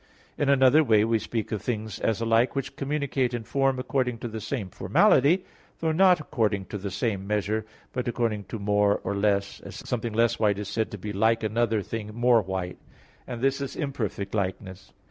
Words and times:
In 0.35 0.49
another 0.49 0.83
way, 0.83 1.05
we 1.05 1.19
speak 1.19 1.51
of 1.51 1.61
things 1.61 1.99
as 1.99 2.19
alike 2.21 2.55
which 2.55 2.75
communicate 2.75 3.35
in 3.35 3.43
form 3.43 3.77
according 3.77 4.17
to 4.17 4.27
the 4.27 4.41
same 4.41 4.71
formality, 4.71 5.45
though 5.77 5.91
not 5.91 6.19
according 6.19 6.65
to 6.73 6.79
the 6.79 6.89
same 6.89 7.27
measure, 7.27 7.67
but 7.93 8.07
according 8.07 8.45
to 8.45 8.57
more 8.57 8.99
or 9.03 9.13
less, 9.15 9.59
as 9.59 9.75
something 9.87 10.13
less 10.13 10.39
white 10.39 10.57
is 10.57 10.69
said 10.69 10.89
to 10.89 10.97
be 10.97 11.13
like 11.13 11.43
another 11.43 11.83
thing 11.83 12.15
more 12.15 12.41
white; 12.41 12.79
and 13.27 13.41
this 13.43 13.61
is 13.61 13.75
imperfect 13.75 14.33
likeness. 14.33 14.91